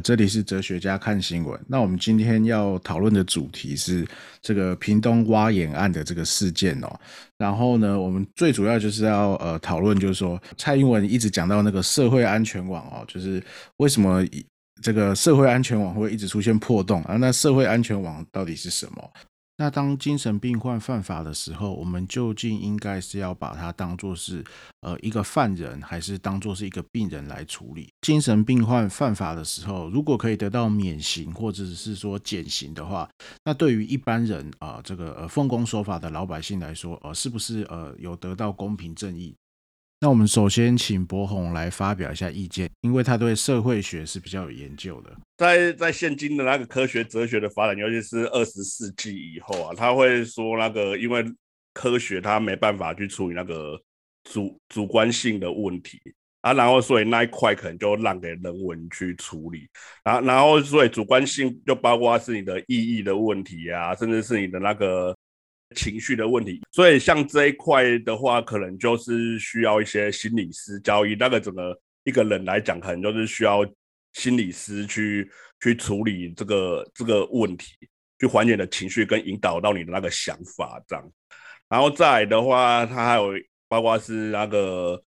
[0.00, 1.60] 这里是哲学家看新闻。
[1.66, 4.06] 那我们今天要讨论的主题是
[4.40, 7.00] 这个屏东挖眼案的这个事件哦。
[7.36, 13.42] 然后呢，我们最主要就是要呃讨论，就是说蔡英文一直讲到那个社会安全网哦，就是
[13.76, 14.24] 为什么
[14.82, 17.16] 这个社会安全网会一直出现破洞啊？
[17.16, 19.10] 那社会安全网到底是什么？
[19.60, 24.42] 那当精神病患犯法的时候，我们究竟应该是要把它当做是
[24.80, 27.92] 呃一个犯人，还是当做是一个病人来处理？
[28.00, 33.06] 精神病患犯法的时候，如果可以得到免刑或者是说减刑的话，
[33.44, 39.36] 那对于一般人啊，这个呃奉公守法的老百姓来说，呃，是不是呃有得到公平正义？
[40.02, 45.14] 那我们首先请博宏来发表一下意见，因为他对社会学是比较有研究的。
[45.36, 51.22] 在在现今的那个科学哲学的发展，尤其是二十世纪以后啊，他会说那个因为
[51.74, 53.78] 科学它没办法去处理那个
[54.24, 56.00] 主主观性的问题
[56.40, 59.68] 啊，然后所以那一块可能就让给人文去处理，
[60.02, 65.14] 然后然后所以主观性就包括是你的意义的问题啊，甚至是你的那个。
[65.76, 71.14] 情绪的问题，所以像这一块的话，可能就是需要一些心理师教育。
[71.14, 73.64] 那个整个一个人来讲，可能就是需要
[74.14, 77.76] 心理师去去处理这个这个问题，
[78.18, 81.12] 去缓解的情绪跟引导到你的那个想法这样。
[81.68, 83.32] 然后再的话，它还有
[83.68, 85.00] 包括是那个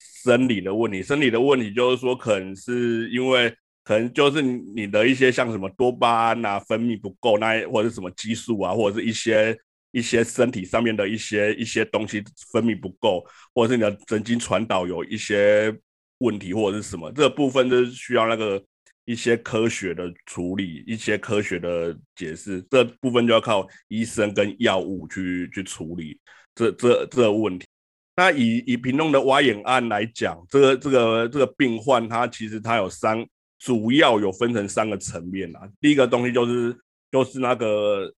[0.00, 1.02] 生理的问题。
[1.02, 3.50] 生理的问题就是说，可能是因为
[3.84, 9.58] 可能就是你的一些像什么多巴胺啊分泌不够，那或者是什么激素啊，或者是一些。
[9.90, 12.22] 一些身体上面的一些一些东西
[12.52, 15.74] 分泌不够，或者是你的神经传导有一些
[16.18, 18.62] 问题，或者是什么，这部分就是需要那个
[19.06, 26.20] 一些科学的处理，一些科学的解释，这部分就要靠医生跟药物去去处理
[26.54, 27.66] 这这这个问题。
[28.14, 33.26] 那以以平东的挖眼案来讲，这个这个这个病患他其实他有三，
[33.58, 35.66] 主要有分成三个层面啊。
[35.80, 36.76] 第一个东西就是
[37.10, 38.12] 就是那个。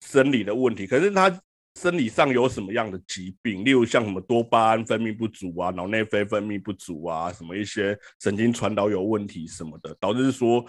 [0.00, 1.40] 生理的问题，可是他
[1.78, 3.62] 生理上有什么样的疾病？
[3.64, 10.64] 例如像什么多巴胺分泌不足啊，脑内啡分泌不足啊，什么一些神经传导有问题什么的，导致说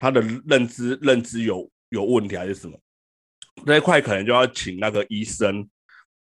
[0.00, 2.76] 他的认知认知有有问题还是什么？
[3.64, 5.68] 那一块可能就要请那个医生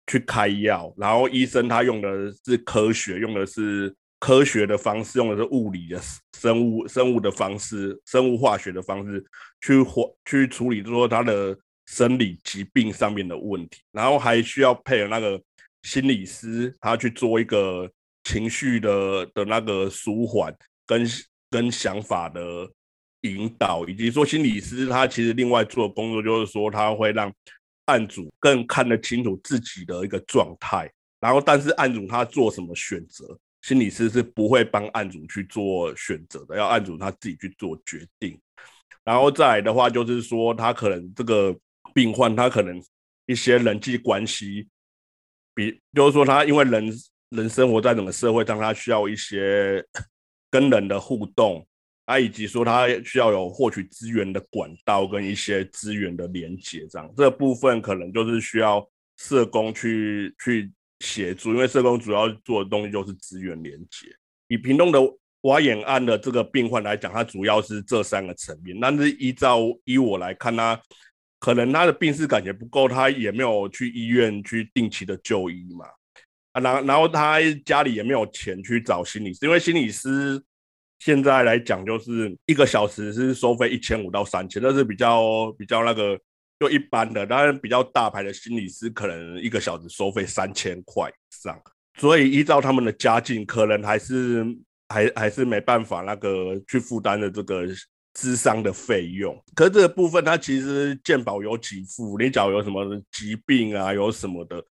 [0.07, 6.01] 去开药，然后医生他用的是科学，用的是科学的方式，用的是物理的
[6.39, 9.25] 生物生物的方式，生物化学的方式
[9.61, 11.59] 去或去处理说他的。
[11.91, 15.43] 生理疾病上面的问题，然后还需要配合那个
[15.83, 17.91] 心理师，他去做一个
[18.23, 20.57] 情绪的的那个舒缓
[20.87, 21.05] 跟
[21.51, 22.41] 跟想法的
[23.23, 27.31] 引导，以及说心理师他其实另外做的工作就是说他会让
[27.87, 38.41] 案主更看得清楚自己的一个状态，然后但是案主他做什么选择，心理师是不会帮案主去做选择的，要案主他自己去做决定。
[39.03, 41.53] 然后再来的话就是说他可能这个。
[41.95, 42.83] 病患他可能
[43.27, 44.69] 一些人际关系，
[45.55, 46.93] 比就是说他因为人
[47.31, 49.85] 人生活在整个社会上，他需要一些
[50.51, 51.65] 跟人的互动
[52.07, 58.85] 啊，以及说他需要有获取资源的管道跟一些资源的连接，这样这部分可能就是需要
[59.17, 64.09] 社工去去协助，因为社工主要做的东西就是资源连接。
[64.49, 64.99] 以平东的
[65.43, 70.81] 挖眼案的这个病患来讲，他主要是这三个层面，但是依照依我来看，他。
[71.41, 75.87] 可能他的病史感觉不够，他也没有去医院去定期的就医嘛，
[76.53, 80.39] 啊，然然后他家里也没有钱去找心理师，因为心理师
[80.99, 86.21] 现在来讲就是一个小时是收费一千五到三千，那是比较比较那个
[86.59, 91.59] 就一般的，当然比较大牌的心理师可能一个小时收费三千块以上，
[91.99, 94.45] 所以依照他们的家境，可能还是
[94.91, 97.65] 还还是没办法那个去负担的这个。
[98.13, 104.63] 智商的费用，可这个部分它其实健保有给付，你假如有什么疾病啊，有什么的，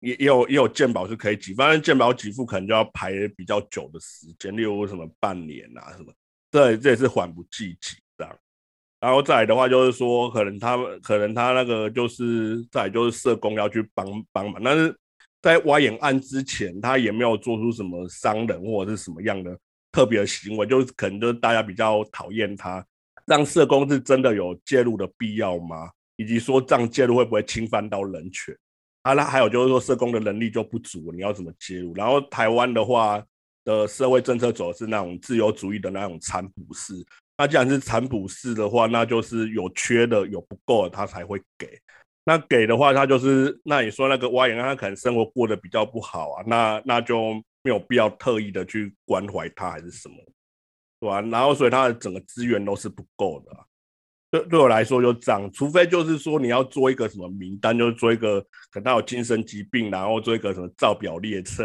[0.00, 6.12] 也也有也有健保是可以给，反正健保给付可能就要排比较久的时间，例如什么半年啊什么，
[6.50, 8.34] 这这也是缓不济急这样。
[9.00, 14.96] 然后再来的话就是说，可能他们可能他那个就是再就是社工要去帮帮忙，但是
[15.40, 19.56] 在挖眼案之前，他也没有做出什么伤人或者是什么样的。
[19.98, 22.86] 特别的行为，就是可能就是大家比较讨厌他，
[23.26, 25.90] 让社工是真的有介入的必要吗？
[26.14, 28.56] 以及说这样介入会不会侵犯到人权？
[29.02, 31.92] 啊，那还有就是说社工的能力就不足，你要怎么介入？
[31.94, 33.20] 然后台湾的话
[33.64, 36.94] 的社会政策走的是那种自由主义的那种残补式，
[37.36, 41.76] 那既然是残补式的话，那就是有缺的有不够的他才会给，
[42.24, 47.42] 那给的话他就是那你说那个蛙眼他可能生活过得比较不好啊，那那就。
[47.62, 50.16] 没有必要特意的去关怀他还是什么，
[51.00, 51.20] 对吧？
[51.22, 53.52] 然后所以它的整个资源都是不够的。
[54.30, 61.64] 对对我来说就这样，除非就是说你要做一个什么名单，就是做一个可能有精神疾病，然后做一个什么造表列册，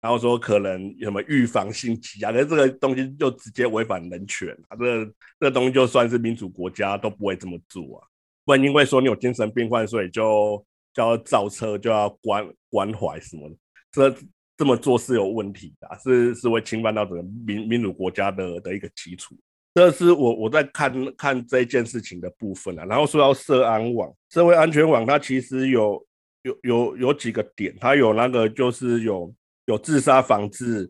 [0.00, 8.06] 然后说可能有什么预防性疾啊，那这个东西就直接违反人权啊，这这东西就算是民主国家都不会这么做啊，
[8.44, 13.56] 不然因为说你有精神病患，所以就就要造车，就要关关怀什么的，
[13.90, 14.16] 这
[14.56, 19.36] 这么做是有问题的，是是会侵犯到整个民民主国家的的一个基础。
[19.74, 26.06] 这是我我在看看这件事情的部分啊，然后说到社安网、社会安全网，它其实有
[26.42, 29.34] 有有有几个点，它有那个就是有
[29.66, 30.88] 有自杀防治，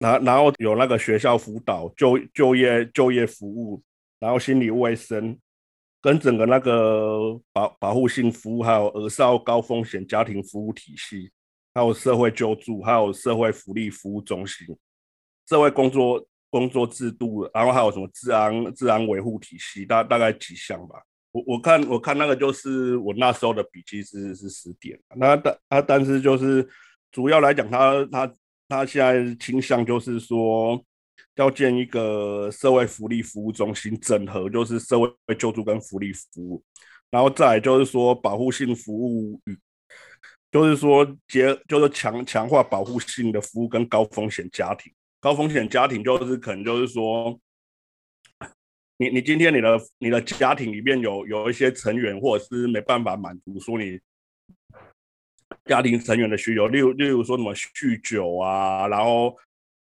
[0.00, 3.80] 然然后有那个学校辅导、就就业就业服务，
[4.18, 5.38] 然后心理卫生，
[6.02, 11.30] 跟整个那个保保护性服务，还有儿少高风险家庭服务体系，
[11.74, 14.66] 还有社会救助，还有社会福利服务中心，
[15.48, 16.26] 社会工作。
[16.52, 21.00] 工作制度，然后还有什么治安、治安维护体系，大大概几项吧。
[21.30, 24.98] 我我看我看那个就是我那时候的笔记是是十点。
[25.14, 26.68] 那但他但是就是
[27.12, 28.34] 主要来讲，他他
[28.68, 30.84] 他现在倾向就是说
[31.36, 36.64] 要建一个社会福利服务中心，整合就是社会救助跟福利服务，
[37.12, 39.56] 然后再就是说保护性服务与
[40.50, 44.92] 就是说结就是强强化保护性的服务跟高风险家庭。
[45.20, 47.38] 高风险家庭就是可能就是说，
[48.96, 54.00] 你你今天你的你的家庭里面有有一些成员，或者是没办法满足说你
[55.66, 59.36] 家庭成员的需求，例如例如说什么酗酒啊，然后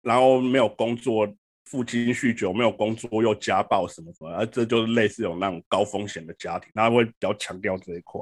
[0.01, 1.27] 然后没有工作，
[1.65, 8.21] 父亲酗酒没有工作又家暴什么什么，而这就是类似有那种高风险的家庭，他会比较强调这一块。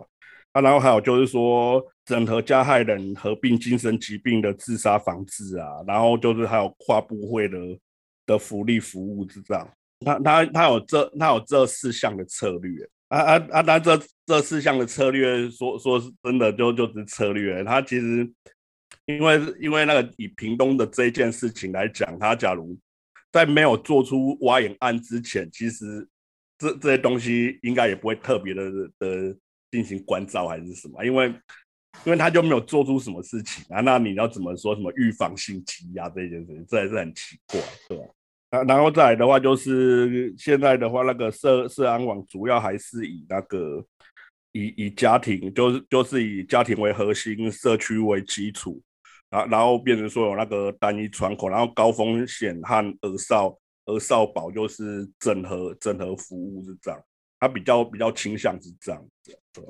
[0.54, 7.58] 啊，然后还有就是说，整合加害人合并精神疾病的自杀防治啊，然后就是还有跨部会的
[8.26, 9.70] 的福利服务是这样。
[10.06, 13.64] 他他他有这他有这四项的策略啊啊啊！
[13.64, 17.64] 但这这四项的策略说说是真的就就是策略。
[17.64, 18.30] 他其实
[19.06, 22.78] 因为因为那个以屏东的这件事情来讲，他假如
[23.32, 26.06] 在没有做出挖眼案之前，其实
[26.58, 28.70] 这这些东西应该也不会特别的
[29.00, 29.38] 的。
[29.72, 31.04] 进行关照还是什么？
[31.06, 31.34] 因为
[32.06, 38.04] 因为他就没有做出什么事情啊，那你要怎么说什么预防性积压这件事情，这还是很奇怪，对吧？
[38.52, 43.86] 啊，然后再来的话，就是现在的话，那个社社安网主要还是以那个
[44.52, 48.82] 以以家庭，就是就是以家庭为核心，社区为基础，
[49.30, 57.02] 然然后变成说有那个单一窗口，然后高风险和儿少儿少保就是整合整合服务是这样。
[57.42, 59.66] 他比较比较倾向是这样子，对？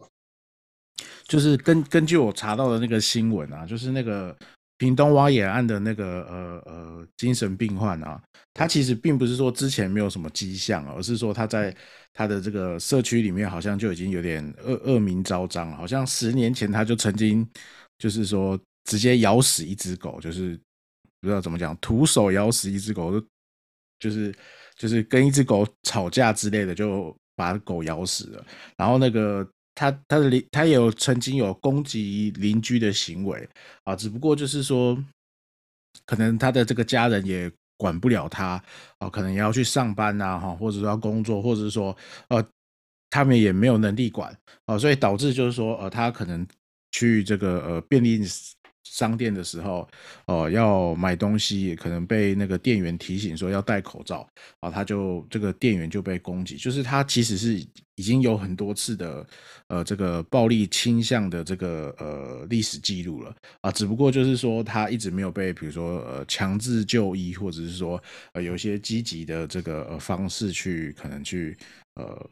[1.26, 4.38] 就是根根据我查到的那个新闻啊，就是那个
[4.78, 8.22] 屏东挖野案的那个呃呃精神病患啊，
[8.54, 11.74] 他其实并不是说之前没有什么迹象，而是说他在
[12.12, 17.50] 他的这个社区里面好像就已经有点恶恶名昭彰，好像十年前他就曾经
[17.98, 20.60] 就是说直接咬死一只狗，就是
[21.22, 23.28] 不知道怎么讲，徒手咬死一只狗，就
[23.98, 24.36] 就是
[24.76, 27.16] 就是跟一只狗吵架之类的就。
[27.42, 28.46] 把狗咬死了，
[28.78, 33.50] 然后那个他他的邻他也有曾经有攻击邻居的行为
[33.84, 34.96] 啊，只不过就是说，
[36.06, 38.64] 可能他的这个家人也管不了他
[39.00, 42.46] 啊，可能也要去上班呐哈，或者说要工作，或者是说呃，
[43.10, 46.46] 他们也没有能力管啊，所以导致就是说呃，他可能
[46.92, 48.22] 去这个呃便利。
[48.84, 49.88] 商店的时候，
[50.26, 54.28] 哦，要买东西，可能被那个店员提醒说要戴口罩，
[54.60, 57.54] 啊，他就这个店员就被攻击，就是他其实是
[57.96, 59.26] 已经有很多次的，
[59.68, 68.02] 呃，这个暴力倾向的这个呃历史记录了，啊，只不过就是说他一直没有被，比如说呃强制就医，或者是说
[68.34, 71.56] 呃有一些积极的这个呃方式去可能去
[71.96, 72.30] 呃。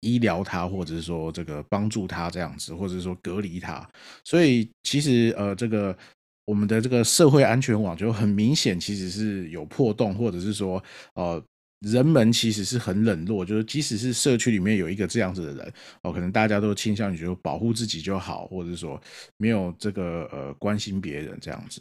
[0.00, 3.88] 医疗他，或者是说这个帮助他这样子，或者是说隔离他，
[4.24, 5.96] 所以其实呃，这个
[6.44, 10.82] 我们的这个社会安全网就很明显，其实是有破洞，或者是说
[11.14, 11.42] 呃，
[11.80, 19.00] 人们其实是很冷落，就是即使是社区里面有一个这样子的人哦，可能大家都倾向于就保护自己就好，或者是说
[19.36, 21.80] 没有这个呃关心别人这样子，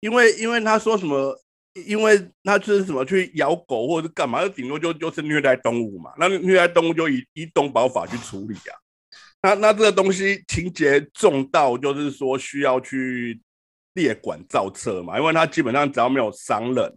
[0.00, 1.38] 因为因为他说什么。
[1.84, 6.12] 因为他就是什么去咬狗或者是干嘛，就顶多就就是虐待动物嘛。
[6.18, 8.74] 那虐待动物就以以动保法去处理啊。
[9.42, 13.40] 那那这个东西情节重到就是说需要去
[13.94, 16.94] 列管造册嘛，因为他基本上只要没有伤人，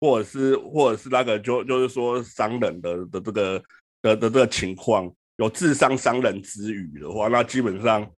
[0.00, 3.62] 或者是或者是那个就就是说伤人的的这个
[4.02, 8.10] 的的这个情况，有智商伤人之余的话，那基本上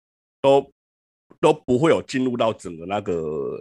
[0.43, 0.73] 都
[1.41, 3.61] 都不会有进入到整个那个。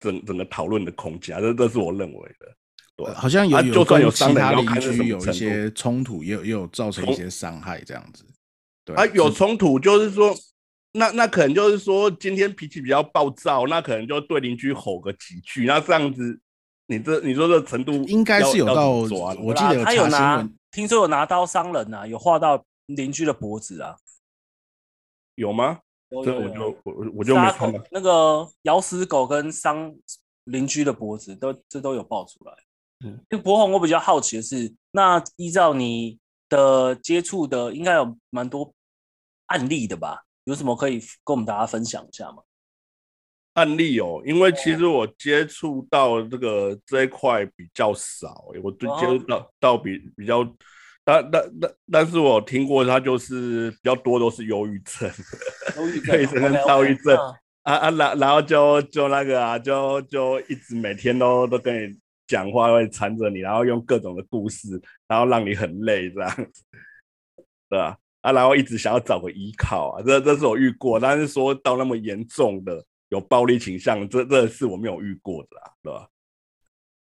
[0.00, 2.56] 整整个讨论的空间，这这是我认为的。
[2.96, 8.24] 对，好像有就算有跟伤人其他邻居有一些冲突，也有也有造成一些伤害这样子。
[8.84, 10.34] 对啊，有冲突就是说，
[10.92, 16.38] 那那可能就是说今天脾气比较暴躁，那可能就对邻居吼个几句，那这样子，
[16.88, 23.96] 你这你说这程度应该是有到我记得有他有拿闻，听说有拿刀伤人啊，有划到邻居的脖子啊。
[25.36, 25.78] 有吗？
[26.10, 27.82] 有有有这我就我我我就没看到。
[27.90, 29.94] 那个咬死狗跟伤
[30.44, 32.52] 邻居的脖子都这都有爆出来。
[33.04, 38.74] 嗯那，博宏，我比较好奇的是，那依照你的接触的，应该有蛮多
[39.46, 40.24] 案例的吧？
[40.44, 42.42] 有什么可以跟我们大家分享一下吗？
[43.54, 50.44] 案例哦，因为其实我接触到这个这一块比较少、欸，我对接触到到比比较，
[51.10, 55.10] 但但但但是我听过他就是比较多都是忧郁症
[55.76, 61.94] 忧郁对症 跟躁郁症嗯啊啊，然然后就就那个啊，就就一直每天都都跟你
[62.26, 66.62] 讲话，会缠着你，然后用各种的故事，然后让你很累这样子，
[67.68, 67.96] 对吧？
[68.22, 76.08] 啊，然后一直想要找个依靠啊，这这是我遇过，但是说到那么严重的有暴力倾向，这这是我没有遇过的啦，对吧？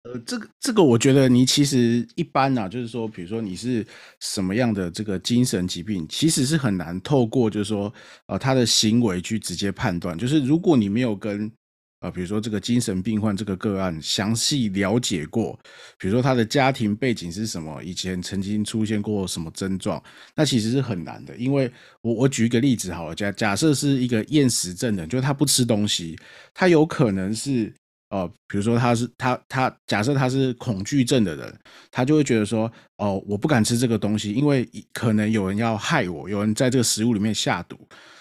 [0.04, 3.86] 呃，这个这个，我觉得你其实一般啊，就是说，比如说你是
[4.18, 7.92] 什么样的这个精神疾病，其实是很难透过就是说，
[8.26, 10.16] 呃，他的行为去直接判断。
[10.16, 11.52] 就是如果你没有跟
[12.00, 15.52] 呃，比如说这个精神病患这个个案详细了解过，
[15.98, 20.02] 比如说他的家庭背景是什么，以前曾经出现过什么症状，
[20.34, 21.36] 那其实是很难的。
[21.36, 26.18] 因为我我举一个例子好了，假假设是一个厌食症的，就是他不吃东西，
[26.54, 27.70] 他有可能是。
[28.10, 37.76] 哦，比如说他是他他假设他是恐惧症的人，他就会觉得说，哦，我不敢吃这个东西，因为可能有人要害我，有人在这个食物里面下毒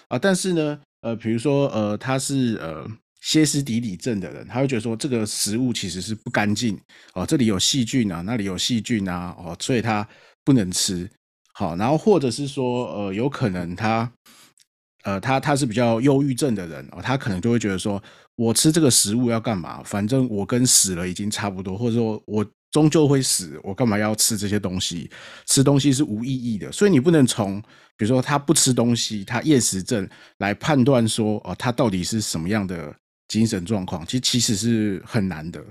[0.08, 0.18] 啊。
[0.18, 2.86] 但是呢，呃，比如说呃，他是呃
[3.20, 6.78] 歇斯底里症的人，他会觉得说这个食物其实是不干净
[7.14, 10.06] 哦，这里有细菌啊，那里有细菌啊，哦，所以他
[10.44, 11.10] 不能吃。
[11.52, 14.10] 好，然后或者是说，呃，有可能他。
[15.02, 18.02] 呃，他他是比较忧郁症的人哦，他可能就会觉得说，
[18.36, 19.82] 我吃这个食物要干嘛？
[19.82, 25.10] 反正我跟死了已经差不多，或者说我终究会死，我干嘛要吃这些东西？
[25.46, 27.60] 吃东西是无意义的，所以你不能从
[27.96, 32.94] 比如说他不吃东西，他厌食症来判断说，哦，他到底是什么样的
[33.28, 34.04] 精神状况？
[34.04, 35.64] 其实其实是很难的，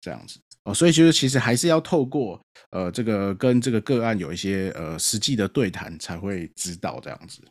[0.00, 7.42] 这样子哦，所以就是其实还是要透过呃这个跟这个个案有一些呃实际的对谈才会知道这样子。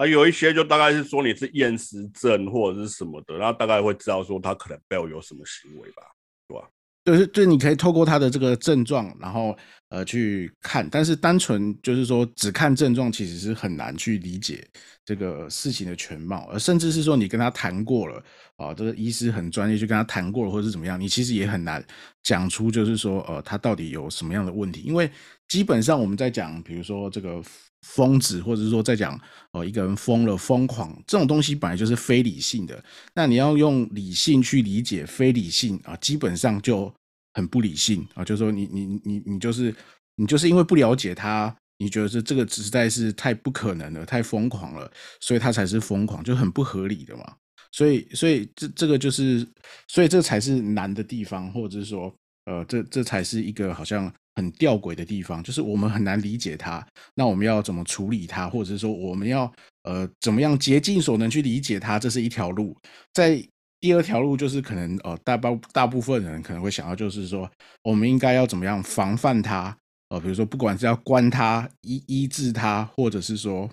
[0.00, 6.02] 啊，有一些就大概是说你是厌食症或者是什么的，然后大概会知道说他可能背后有什么行为吧，
[6.48, 6.66] 对吧？
[7.04, 9.54] 就是，对，你可以透过他的这个症状，然后
[9.90, 14.66] 呃去看，但是单纯就是说只看症状，其实是很难去理解
[15.04, 18.24] 这个事情的全貌，而甚至是说你跟他谈过了
[18.56, 21.84] 啊，这个医师很专业，去跟他谈过了，或者是怎么样，你其实也很难
[22.22, 25.10] 讲出就是说呃他到底有什么样的问题，因为
[25.48, 27.42] 基本上我们在讲，比如说这个
[27.86, 29.18] 疯子，或者是说在讲
[29.52, 32.82] 哦一个人疯了、疯狂这种东西，本来就是非理性的。
[33.14, 36.92] 那你要用理性去理解非理性啊，基本上就
[37.34, 38.24] 很不理性啊。
[38.24, 39.74] 就是说你你你你就是
[40.16, 47.24] 你就是因为不了解他，你觉得是这个实在是太不可能了，太疯狂了，所以他才是疯狂，就很不合理的嘛。
[47.72, 49.46] 所以所以这这个就是，
[49.86, 52.12] 所以这才是难的地方，或者是说
[52.46, 54.12] 呃这这才是一个好像。
[54.36, 56.86] 很吊诡的地方，就是我们很难理解它。
[57.14, 62.74] 那我们要怎么处理它，或者是说我们要呃怎么样竭尽所能去理解它，这是一条路。
[63.12, 63.44] 在
[63.80, 67.50] 第二条路就是可能呃大包大部分人可能会想到，就是说
[67.82, 69.76] 我们应该要怎么样防范它。
[70.08, 73.68] 呃，比如说不管是要关它、医医治它，或者是说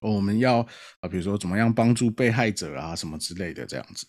[0.00, 0.66] 我们要
[1.02, 4.06] 呃比如说怎么样帮助被害者啊什么之类的这样子。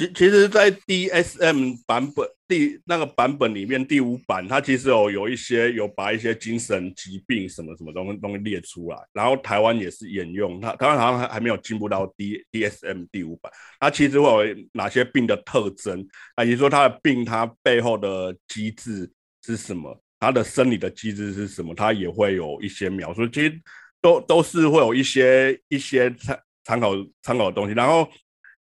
[0.00, 16.42] 其其实，在 DSM 版本第那个版本里面，第五版它其实有有一些有把一些精神疾病什么什么东东西列出来，然后台湾也是沿用，它台湾好像还还没有进步到 D DSM 第五版，它其实会有哪些病的特征啊？
[16.42, 19.12] 也就是说它的病它背后的机制
[19.44, 23.60] 是什么，它的生理的机制是什么，它也会有一些描述，其实
[24.00, 26.92] 都都是会有一些一些参参考
[27.22, 28.08] 参考的东西，然后。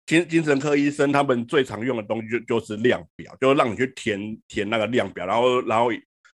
[0.06, 5.90] 精精神科医生他们最常用的东西就就是量表，就是让你去填填那个量表，然后然后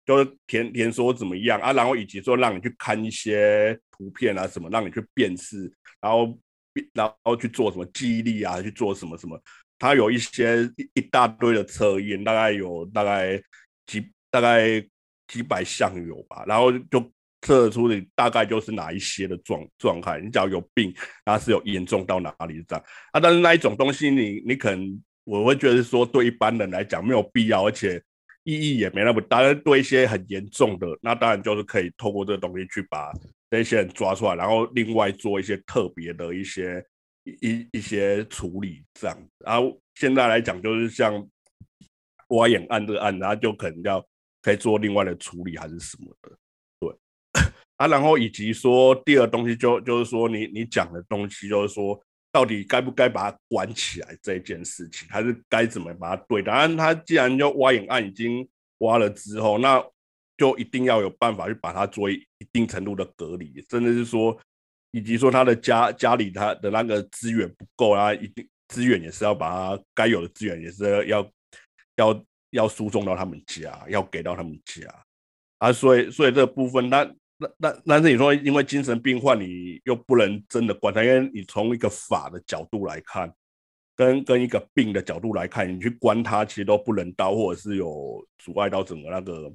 [0.05, 6.39] 就是填填说怎么样啊，然后以及说让你去看一些图片啊什么，让你去辨识，然后
[6.93, 9.37] 然后去做什么记忆力啊，去做什么什么，
[9.77, 13.41] 它有一些一一大堆的测验，大概有大概
[13.85, 14.81] 几大概
[15.27, 17.11] 几百项有吧，然后就。
[17.47, 23.19] 测出你大概就是哪一些的状状态，你只要有病，它是有严重到哪里这样啊？
[23.21, 28.03] 但是那一种东西你，你可能我会觉得说对一般人来讲没有必要，而且
[28.43, 29.53] 意义也没那么大。
[29.53, 33.13] 对一些很严重的，那当然就是可以透过这个东西去把
[33.49, 36.85] 这些人抓出来，然后另外做一些特别的一些
[37.23, 39.17] 一一些处理这样。
[39.39, 41.25] 然后现在来讲，就是像
[42.29, 44.05] 挖眼案这个案，然后就可能要
[44.41, 46.37] 可以做另外的处理还是什么的。
[47.77, 51.99] 啊，然后以及说第二东西就就是说你你讲的东西就是说
[52.31, 56.41] 到底该不该把它关起来这件事情，还是该怎么把它对？
[56.41, 58.47] 当然，他既然就挖眼案已经
[58.79, 59.83] 挖了之后，那
[60.37, 64.35] 就一定要有办法去把它做一定程度的隔离，甚至是说
[64.89, 71.31] 以及说他的家家里他的那个资源不够啊，一定资源也是要把它该有的资源也是要
[71.97, 74.81] 要要输送到他们家，要给到他们家
[75.59, 77.07] 啊，所以所以这部分那。
[77.39, 83.31] 那那但是你说，因为精神病患，你又不能真的管他，因为你从一个法的角度来看，
[83.95, 89.53] 跟跟一个病的角度来看，你去关他，其实都不能到，或者是有阻碍到整个那个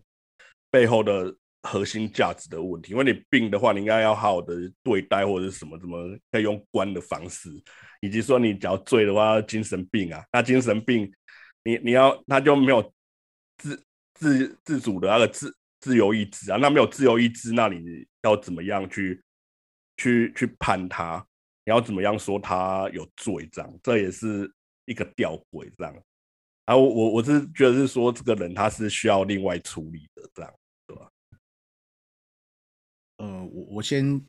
[0.70, 2.92] 背后的核心价值的问题。
[2.92, 7.50] 因为你病的话，你应该要好好的对待，或者是什么怎么可以用关的方式，
[8.00, 11.12] 以及说你只要醉的话，精神病啊，那精神病，
[11.64, 12.92] 你你要他就没有
[13.58, 13.84] 自
[14.14, 15.52] 自自主的那个自。
[15.82, 19.20] 自由意志啊，那没有自由意志，那你要怎么样去
[19.98, 21.18] 去去判他？
[21.66, 23.46] 你要怎么样说他有罪？
[23.52, 24.50] 这样这也是
[24.86, 25.94] 一个吊诡，这样。
[26.64, 30.54] 啊，我我我是觉得是说，这个人他是需要另外处理的，这样
[30.86, 31.10] 对吧？
[33.18, 34.24] 呃，我我先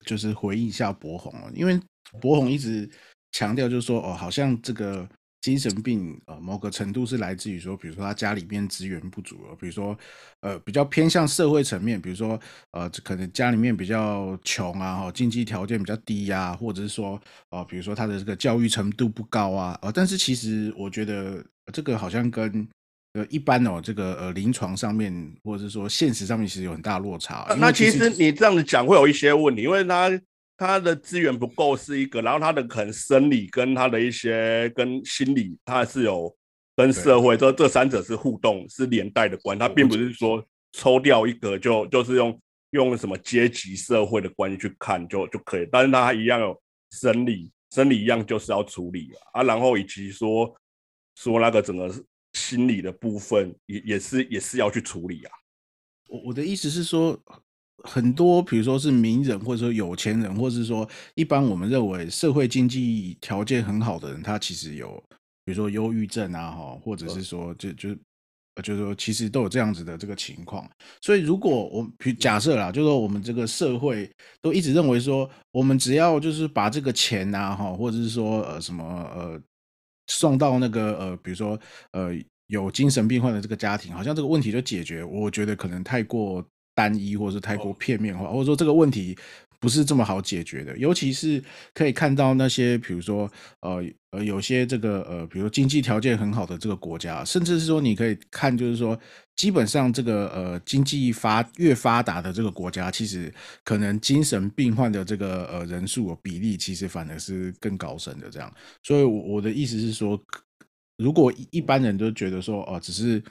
[0.00, 1.80] 就是回应一下博宏啊，因为
[2.20, 2.90] 博宏一直
[3.30, 5.08] 强调就是说，哦，好像这个。
[5.46, 9.96] 精神病呃，某个程度是来自于说，比如说他家里面资源不足了，比如说
[10.40, 12.36] 呃比较偏向社会层面，比如说
[12.72, 21.40] 呃可能家里面比较穷啊，哈经济条件比较低呀，或者是说呃比如说他的这个教育程度不高啊，呃但是其实我觉得
[21.72, 22.68] 这个好像跟
[23.12, 27.46] 呃一般哦这个呃临床上面或者是说现实上面其实有很大落差。
[27.60, 30.10] 那其实你这样子讲会有一些问题，因为他。
[30.58, 36.34] 他的资源不够是一个，然后他的可能生理跟他的一些跟心理，他是有
[36.74, 40.42] 跟社会这这三者是互动是连带的关，他并不是说
[40.72, 42.40] 抽掉一个就就是用
[42.70, 46.58] 用什么阶级社会的关系去看就就可以，但是他一样有
[46.90, 50.50] 生理生理一样就是要处理啊，啊，然后以及说
[51.16, 51.94] 说那个整个
[52.32, 55.32] 心理的部分也也是也是要去处理啊。
[56.08, 57.22] 我我的意思是说。
[57.86, 65.02] 很多，比如说是名人，或者说有钱人，或者是说一般我们认为社会经济条件很好的人，他其实有，
[65.44, 67.94] 比如说忧郁症啊，哈，或者是说就就
[68.62, 70.68] 就是说其实都有这样子的这个情况。
[71.00, 74.10] 所以如果我们假设啦，就是说我们这个社会
[74.42, 79.40] 都一直认为说，我们只要就是把这个钱啊，哈，或者是说呃什么呃
[80.08, 81.58] 送到那个呃，比如说
[81.92, 82.10] 呃
[82.48, 85.02] 有精神病患的这个家庭，好像这个问题就解决。
[85.04, 86.44] 我觉得可能太过。
[86.76, 89.16] 单一或者是太过片面化，或者说这个问题
[89.58, 90.76] 不是这么好解决的。
[90.76, 93.28] 尤其是可以看到那些，比如说
[93.60, 98.98] 呃呃，有些这个呃，比如经济条件很好的这个国家，甚至是说你可以看，就是说
[99.36, 103.32] 基本上这个呃经济发越发达的这个国家，其实
[103.64, 108.28] 可能精神病患的这个呃人数比例，其实反而是更高升的。
[108.28, 110.22] 这样，所以我的意思是说，
[110.98, 113.22] 如果一般人都觉得说哦，只是。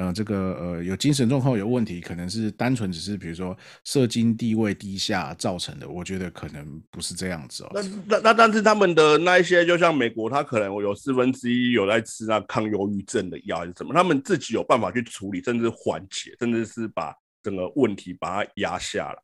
[0.00, 7.70] 呃，这个呃，有精神状况有问题，可能是单纯只是比如说社经地位低下造成的，我觉得可能不是这样子哦。
[7.74, 19.18] 那那那，但是他们的那一些，就像美国，他可能有四分之一有在吃那抗忧郁症的药还是什么，他们自己有办法去处理，甚至缓解，甚至是把整个问题把它压下来。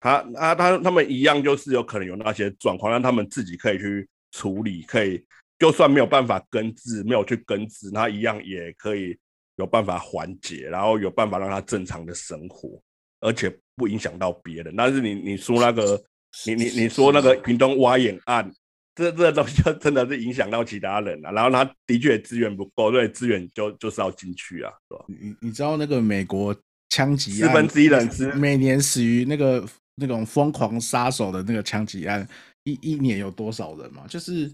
[0.00, 5.24] 他啊，他他们一样就是有可能有那些状况，让他们自己可以去处理，可以
[5.58, 9.18] 就算没有办法根治，没有去根治，他一样也可以。
[9.60, 12.80] 有办法缓解，然后有办法让他正常的生活，
[13.20, 14.74] 而且不影响到别人。
[14.74, 16.02] 但是你你说那个，
[16.46, 18.50] 你你你说那个屏东挖眼案，
[18.94, 21.30] 这这东西就真的是影响到其他人了。
[21.32, 25.04] 然后他的确资源不够，对资源就就是要进去啊，是吧？
[25.06, 26.56] 你你知道那个美国
[26.88, 29.62] 枪击四分之一人死每年死于那个
[29.94, 32.26] 那种疯狂杀手的那个枪击案，
[32.64, 34.06] 一一年有多少人吗？
[34.08, 34.50] 就是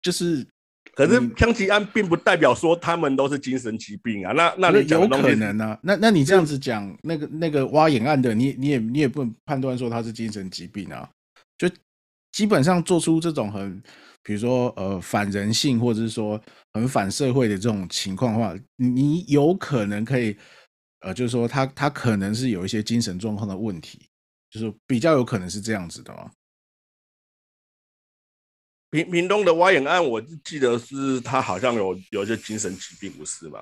[0.00, 0.46] 就是。
[0.94, 5.78] 可是枪击案并不代表说他们都是精神疾病啊，那那你有可能啊？
[5.82, 11.08] 那那你这样子讲，那个那个挖眼案的，你你也你也不能判断说他是精神疾病啊，
[11.56, 11.66] 就
[12.30, 13.82] 基本上做出这种很，
[14.22, 16.38] 比如说呃反人性或者是说
[16.74, 20.36] 很反社会的这种情况的话，你有可能可以
[21.00, 23.98] 呃，就是说他他可能是有一些精神状况的问题，
[24.50, 26.30] 就是比较有可能是这样子的嘛。
[28.92, 33.58] 屏屏东的挖眼案，我记得是他好像有有一些精神疾病，不是吗？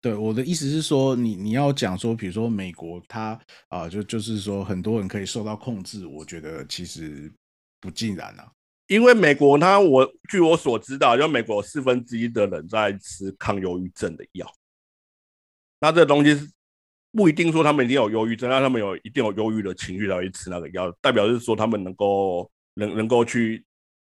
[0.00, 7.30] 对，我的意思是说，你你要讲说，比如说美国，它啊，就就是说很多人可以受到控制，我觉得其实
[7.78, 8.50] 不尽然啊。
[8.86, 14.50] 因为美国它，我据我所知道，就美国四分之一的人在吃抗忧郁症的药。
[15.78, 16.50] 那这东西是
[17.12, 23.64] 不一定说他们一定有忧郁症，那他们有一定有忧郁的情绪才会吃那个药，代表是说他们能够能能够去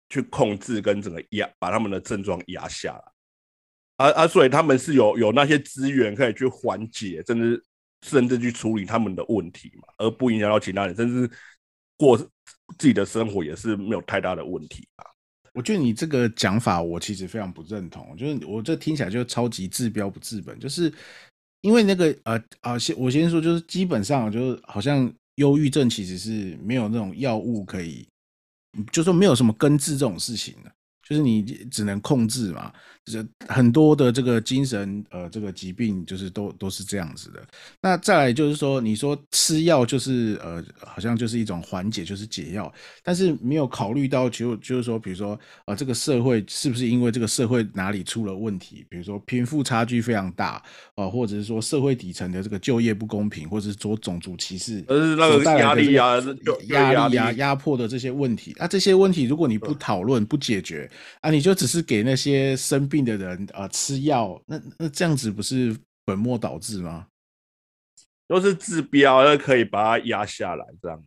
[0.09, 3.03] 去控制跟整个压把他们的症状压下来。
[3.97, 7.63] 而而所以他们是有有那些资源可以去缓解，甚至
[8.01, 11.29] 甚至去处理他们的问题嘛，而不影响到其他人，甚至
[11.95, 15.05] 过自己的生活也是没有太大的问题啊。
[15.53, 18.17] 我觉得你这个讲法，我其实非常不认同。
[18.17, 20.91] 就是我这听起来就超级治标不治本，就是
[21.61, 28.07] 因为那个呃啊，先我先说，就是基本上就是好像忧郁症其实是没有那种药物可以，
[28.91, 30.71] 就说没有什么根治这种事情的。
[31.13, 32.73] 就是你只能控制嘛，
[33.05, 37.39] 就是很多的这个精神呃这个疾病就是都都是这样子的。
[37.79, 42.73] 那再来就是说，你说吃药就是呃好像就是一种缓解，就是解药，
[43.03, 48.83] 但是没有考虑到就就是说，比如说呃这个社会是不是因为这个社会哪里出了问题？
[48.89, 50.59] 比如说贫富差距非常大
[50.95, 56.19] 啊，或者是说社会底层的这个就业不公平，或者是说种族歧视，呃那个压力啊
[56.69, 60.89] 压力啊压迫的这些问题，那这些问题如果你不讨论不解决。
[61.21, 67.07] 啊，你就只是给那些生病的人啊吃药，那那这样子不是本末倒置吗？
[68.27, 71.03] 都是治标，那可以把它压下来，这样。